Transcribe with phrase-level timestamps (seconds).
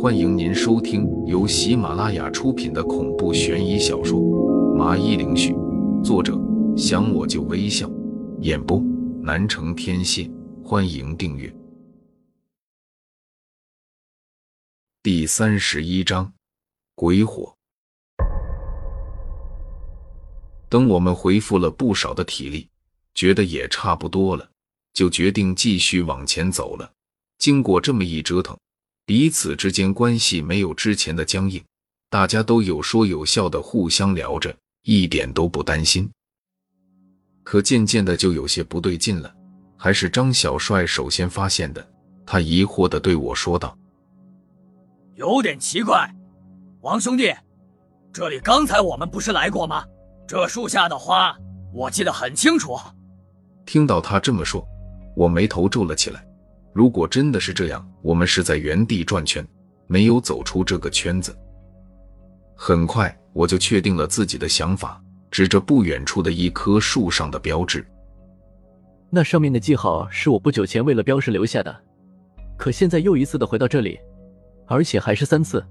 [0.00, 4.18] 欢迎您收听由喜马拉雅出品的恐怖悬疑小说
[4.74, 5.52] 《麻衣灵絮》，
[6.02, 6.36] 作者
[6.76, 7.88] 想我就微笑，
[8.40, 8.80] 演播
[9.22, 10.28] 南城天蝎。
[10.64, 11.54] 欢迎订阅。
[15.04, 16.32] 第三十一章，
[16.96, 17.54] 鬼火。
[20.68, 22.68] 等我们恢复了不少的体力，
[23.14, 24.50] 觉得也差不多了，
[24.92, 26.90] 就决定继续往前走了。
[27.38, 28.56] 经过这么一折腾，
[29.12, 31.62] 彼此之间关系没有之前的僵硬，
[32.08, 36.10] 大家都有说有笑的互相聊着，一点都不担心。
[37.42, 39.30] 可渐渐的就有些不对劲了，
[39.76, 41.86] 还是张小帅首先发现的。
[42.24, 43.76] 他疑惑的对我说道
[45.16, 46.10] ：“有点奇怪，
[46.80, 47.34] 王兄弟，
[48.14, 49.84] 这里刚才我们不是来过吗？”
[50.26, 51.36] 这树下的花，
[51.74, 52.78] 我记得很清楚。
[53.66, 54.66] 听到他这么说，
[55.14, 56.26] 我眉头皱了起来。
[56.72, 59.46] 如果真的是这样，我们是在原地转圈，
[59.86, 61.36] 没有走出这个圈子。
[62.56, 67.84] 很快，我就确定了自己的想法，指着不远处的一棵树上的标志。
[69.10, 71.76] 那上面的记号是我不久前为了标识留下的，
[72.56, 73.98] 可现在又一次的回到这里，
[74.66, 75.64] 而且还是三次，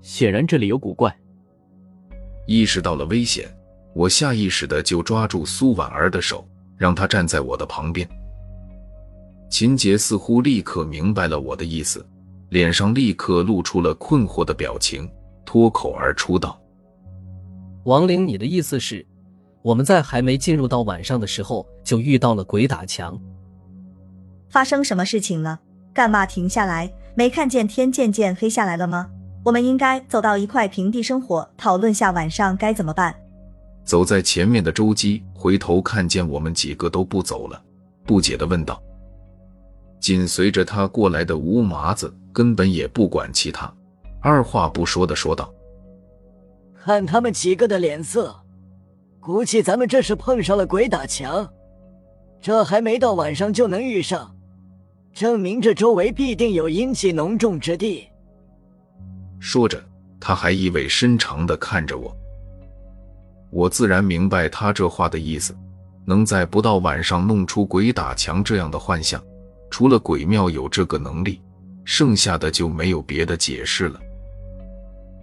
[0.00, 1.14] 显然这里有古怪。
[2.46, 3.48] 意识到了危险。
[3.94, 8.06] 我下意识的就抓住苏婉儿的手，让她站在我的旁边。
[9.48, 12.04] 秦杰似乎立刻明白了我的意思，
[12.50, 15.08] 脸上立刻露出了困惑的表情，
[15.44, 16.60] 脱口而出道
[17.84, 19.06] ：“王玲，你的意思是，
[19.62, 23.18] 我们在还没进入到晚上的时候就遇到了鬼打墙？
[24.48, 25.60] 发生什么事情了？
[25.94, 26.92] 干嘛停下来？
[27.14, 29.08] 没看见天渐渐黑下来了吗？
[29.44, 33.14] 我们应该走到一块平地生火，讨论下晚上该怎么办。”
[33.84, 37.62] 走在前面的周姬回头看见我们几个都不走了，
[38.04, 38.82] 不解的问道。
[40.06, 43.68] 紧随着他过来的吴麻子根本也不管其他，
[44.20, 45.52] 二话不说的说道
[46.80, 48.32] ：“看他们几个的脸色，
[49.18, 51.52] 估计咱们这是碰上了鬼打墙。
[52.40, 54.32] 这还没到晚上就能遇上，
[55.12, 58.06] 证明这周围必定有阴气浓重之地。”
[59.42, 59.82] 说着，
[60.20, 62.16] 他还意味深长的看着我。
[63.50, 65.52] 我自然明白他这话的意思，
[66.04, 69.20] 能在不到晚上弄出鬼打墙这样的幻象，
[69.70, 71.40] 除了鬼庙有这个能力，
[71.84, 74.00] 剩下的就没有别的解释了。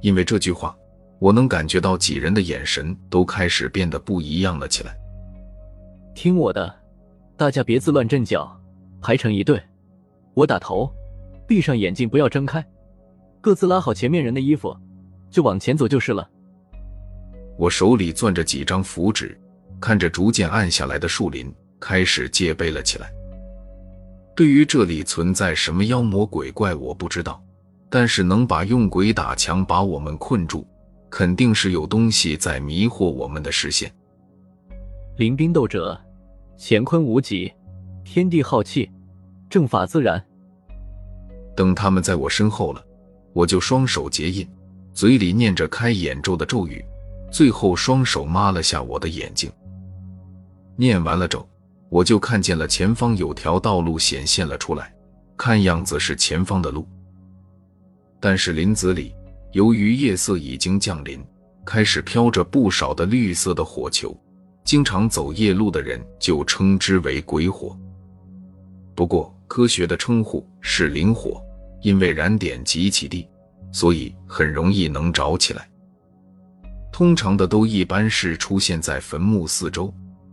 [0.00, 0.76] 因为这句话，
[1.18, 4.96] 我能感觉到几人的眼神都开始变得不一样了起来。
[6.14, 6.74] 听我的，
[7.36, 8.60] 大家别自乱阵脚，
[9.00, 9.62] 排成一队，
[10.34, 10.92] 我打头，
[11.46, 12.64] 闭上眼睛不要睁开，
[13.40, 14.76] 各自拉好前面人的衣服，
[15.30, 16.28] 就往前走就是了。
[17.56, 19.40] 我手里攥着几张符纸，
[19.80, 23.12] 看着逐渐暗下来的树林，开始戒备了起来。
[24.34, 27.42] 对于这里存在什么妖魔鬼怪，我不知道，
[27.90, 30.66] 但是能把用鬼打墙把我们困住，
[31.10, 33.92] 肯定是有东西在迷惑我们的视线。
[35.18, 36.00] 临兵斗者，
[36.58, 37.52] 乾坤无极，
[38.04, 38.90] 天地浩气，
[39.50, 40.22] 正法自然。
[41.54, 42.82] 等他们在我身后了，
[43.34, 44.48] 我就双手结印，
[44.94, 46.82] 嘴里念着开眼咒的咒语。
[47.30, 49.50] 最后，双手抹了下我的眼睛，
[50.76, 51.46] 念完了咒，
[51.92, 54.90] 我就看见了前方有条道路显现了出来，
[55.36, 56.88] 看样子是前方的路。
[58.18, 59.14] 但是林子里，
[59.52, 61.22] 由于夜色已经降临，
[61.66, 64.18] 开始飘着不少的绿色的火球，
[64.64, 67.78] 经常走夜路的人就称之为鬼火。
[68.94, 71.42] 不过，科学的称呼是灵火，
[71.82, 73.28] 因为燃点极其低，
[73.70, 75.68] 所以很容易能着起来。
[76.90, 79.92] 通常的都一般是出现在坟墓四周，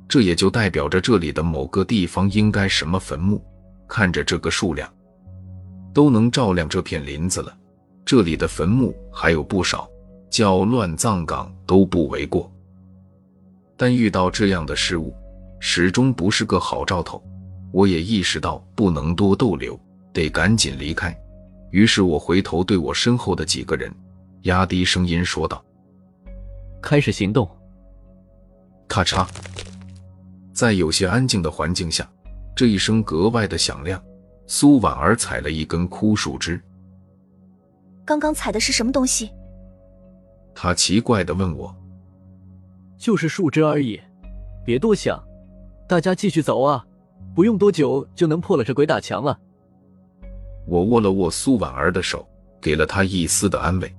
[0.09, 3.41] 这也就代表着这里的某个地方应该什么坟墓。
[3.87, 4.87] 看着这个数量，
[5.93, 7.55] 都能照亮这片林子了。
[8.05, 9.89] 这里的坟墓还有不少，
[10.29, 12.51] 叫乱葬岗都不为过。
[13.77, 15.11] 但遇到这样的事物，
[15.59, 17.23] 始终不是个好兆头。
[17.71, 19.79] 我也意识到不能多逗留，
[20.13, 21.15] 得赶紧离开。
[21.71, 23.91] 于是我回头对我身后的几个人，
[24.43, 25.63] 压低声音说道。
[26.81, 27.49] 开始行动。
[28.87, 29.27] 咔嚓，
[30.59, 32.05] 在有些安静的环境下，
[32.53, 34.03] 这一声格外的响亮。
[34.45, 36.61] 苏婉儿踩了一根枯树枝。
[38.03, 39.31] 刚刚踩的是什么东西？
[40.53, 41.73] 他奇怪的问我。
[42.97, 43.97] 就是树枝而已，
[44.65, 45.17] 别多想。
[45.87, 46.85] 大家继续走啊，
[47.33, 49.39] 不用多久就能破了这鬼打墙了。
[50.67, 52.27] 我握了握苏婉儿的手，
[52.59, 53.89] 给了她一丝的安慰。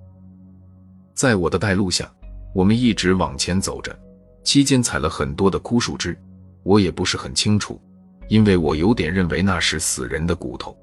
[1.14, 2.12] 在我的带路下。
[2.52, 3.98] 我们一直往前走着，
[4.44, 6.14] 期间踩了很多的枯树枝，
[6.62, 7.80] 我也不是很清楚，
[8.28, 10.76] 因为我有点认为那是死人的骨头。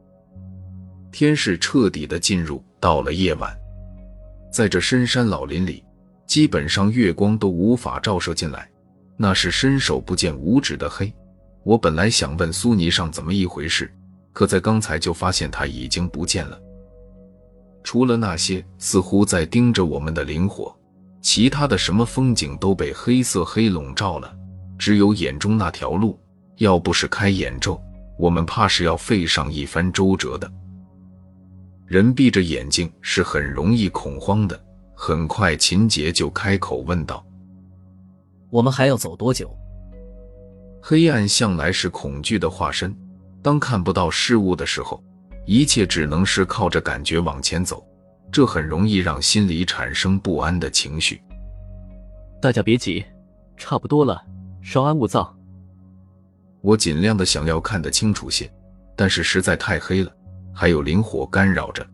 [1.12, 3.56] 天是彻底的进入到了夜晚，
[4.52, 5.84] 在这深山老林里，
[6.26, 8.70] 基本上月光都无法照射进来，
[9.16, 11.12] 那是伸手不见五指的黑。
[11.64, 13.92] 我本来想问苏尼上怎么一回事，
[14.32, 16.60] 可在刚才就发现他已经不见了。
[17.84, 20.76] 除了那些似乎在盯着我们的灵火，
[21.22, 24.37] 其他的什么风景都被黑色黑笼罩了，
[24.78, 26.20] 只有眼中那条路，
[26.58, 27.82] 要不是开眼咒，
[28.18, 30.52] 我们怕是要费上一番周折的。
[31.86, 34.60] 人闭着眼睛是很容易恐慌的。
[35.00, 37.24] 很快，秦杰就开口问道
[38.50, 39.56] ：“我们还要走多久？”
[40.82, 42.96] 黑暗向来是恐惧的化身。
[43.44, 45.02] 当看不到事物的时候，
[45.46, 47.86] 一切只能是靠着感觉往前走，
[48.32, 51.22] 这很容易让心里产生不安的情绪。
[52.42, 53.06] 大家别急，
[53.56, 54.20] 差不多了，
[54.68, 55.34] 稍安勿躁。
[56.60, 58.52] 我尽量的想要看得清楚些，
[58.98, 60.12] 但是实在太黑了，
[60.54, 61.88] 还有灵火干扰着。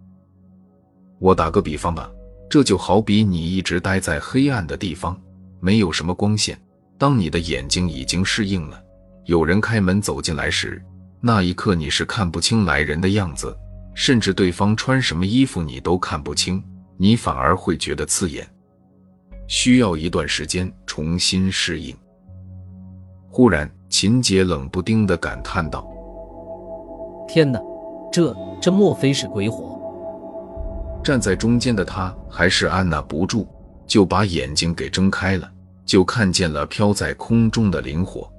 [1.20, 2.10] 我打个比方吧，
[2.50, 5.16] 这就好比你一直待在黑暗的地方，
[5.60, 6.60] 没有什么光线。
[6.98, 8.84] 当你的眼睛已经适应了，
[9.26, 10.84] 有人开门走进来时，
[11.22, 13.56] 那一刻你是看不清来人的样子，
[13.94, 16.64] 甚至对方穿什么衣服你都看不清，
[16.98, 18.44] 你反而会觉得刺眼，
[19.48, 21.96] 需要一段时间重新适应。
[23.36, 25.84] 忽然，秦杰冷不丁的感叹道
[27.28, 27.60] ：“天哪，
[28.12, 28.32] 这
[28.62, 29.76] 这莫非是鬼火？”
[31.04, 33.48] 站在中间的他还是按捺不住，
[33.88, 35.50] 就把眼睛给睁开了。
[35.86, 38.32] 就看见了飘在空中的灵火。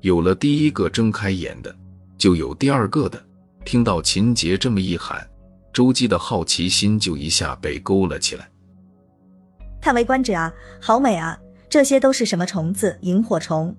[0.00, 1.74] 有了第一个睁开眼的，
[2.16, 3.22] 就有第二个的。
[3.66, 5.28] 听到秦杰这么一喊，
[5.72, 8.48] 周姬的好奇心就一下被勾了起来。
[9.78, 11.36] 叹为观止啊，好美啊！
[11.76, 12.96] 这些都是什么虫子？
[13.02, 13.76] 萤火虫。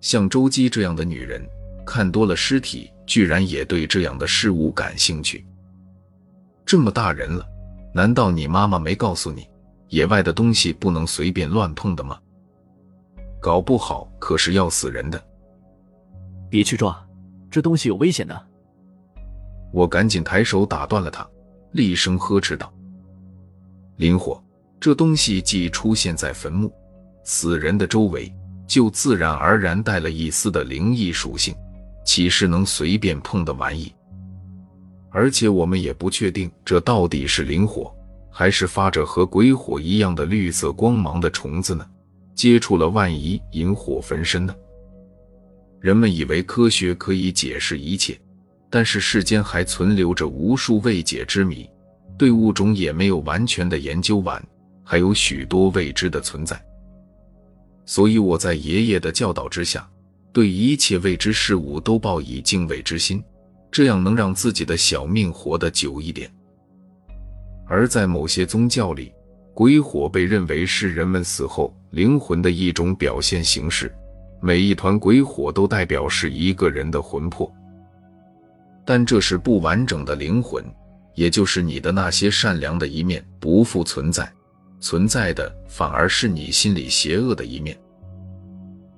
[0.00, 1.46] 像周姬这样的女人，
[1.84, 5.44] 看多了尸体，居然也对这样的事物感兴趣。
[6.64, 7.46] 这么大人了，
[7.92, 9.46] 难道你妈妈没告诉你？
[9.88, 12.18] 野外的东西不能随便乱碰的吗？
[13.38, 15.22] 搞不好可是要死人的。
[16.48, 17.06] 别去抓，
[17.50, 18.46] 这东西有危险的。
[19.74, 21.28] 我赶紧抬手打断了他，
[21.72, 22.72] 厉声呵斥道
[23.96, 24.42] ：“林火，
[24.80, 26.72] 这东西既出现在坟墓，
[27.26, 28.32] 死人的周围，
[28.66, 31.54] 就自然而然带了一丝的灵异属性，
[32.06, 33.92] 岂是能随便碰的玩意？
[35.10, 37.92] 而且我们也不确定这到底是灵火。”
[38.38, 41.86] 还是发着和鬼火一样的绿色光芒的虫子呢？
[42.34, 44.54] 接触了，万一引火焚身呢？
[45.80, 48.20] 人们以为科学可以解释一切，
[48.68, 51.66] 但是世间还存留着无数未解之谜，
[52.18, 54.46] 对物种也没有完全的研究完，
[54.84, 56.62] 还有许多未知的存在。
[57.86, 59.88] 所以我在爷爷的教导之下，
[60.32, 63.22] 对一切未知事物都抱以敬畏之心，
[63.70, 66.30] 这样能让自己的小命活得久一点。
[67.66, 69.12] 而在某些宗教里，
[69.54, 73.90] 鬼火被认为是人们死后灵魂的一种表现形式。
[74.42, 77.50] 每一团鬼火都代表是一个人的魂魄，
[78.84, 80.62] 但这是不完整的灵魂，
[81.14, 84.30] 也就是你的那些善良的一面不复存在，
[84.80, 87.76] 存在的反而是你心里邪恶的一面。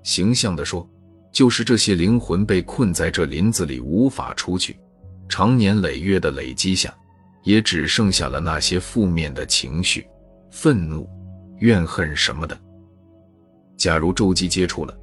[0.02, 0.88] 形象的说，
[1.32, 4.78] 就是这些灵魂被困在这林子里无法出去，
[5.28, 6.94] 长年累月的累积下。
[7.44, 10.06] 也只剩下了那些负面的情绪，
[10.50, 11.08] 愤怒、
[11.60, 12.58] 怨恨什么的。
[13.74, 14.94] 假如周姬接触了，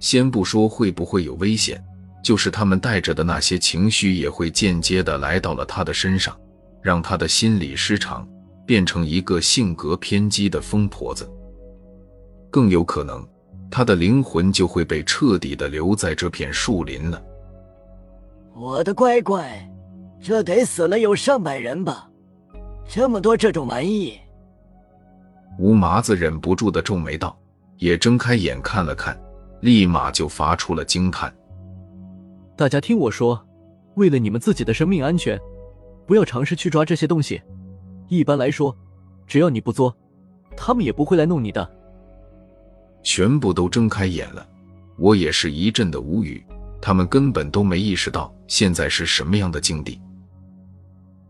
[0.00, 1.80] 先不说会不会有危险，
[2.24, 6.36] 就是他们带着的那些情绪，也会间接的来到了他的身上，
[6.82, 8.26] 让他的心理失常，
[8.72, 11.30] 变成一个性格偏激的疯婆子。
[12.50, 13.22] 更有可能，
[13.70, 17.22] 她的灵魂就会被彻底的留在这片树林了。
[18.54, 19.68] 我的乖乖。
[20.22, 22.08] 这得死了有上百人吧？
[22.88, 24.18] 这么多这种玩意！
[25.58, 27.38] 吴麻子忍不住的皱眉道，
[27.76, 29.20] 也睁开眼看了看，
[29.60, 31.30] 立马就发出了惊叹
[32.56, 33.46] ：“大家听我说，
[33.96, 35.38] 为了你们自己的生命安全，
[36.06, 37.42] 不要尝试去抓这些东西。
[38.18, 38.76] 一般来说，
[39.26, 39.96] 只要你不作，
[40.54, 41.66] 他们也不会来弄你的。”
[43.02, 44.46] 全部都睁开眼了，
[44.96, 46.44] 我也是一阵的无语，
[46.80, 49.98] 他们根本都没意识到现在是什么样的境地。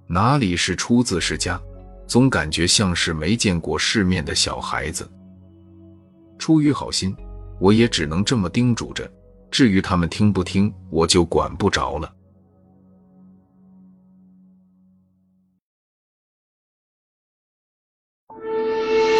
[0.08, 1.60] 哪里是出自世家，
[2.06, 5.08] 总感觉像是没见过世面的小孩子。
[6.36, 7.16] 出于好心，
[7.60, 9.08] 我也只能这么叮嘱着。
[9.52, 12.12] 至于他们听不听，我就管不着了。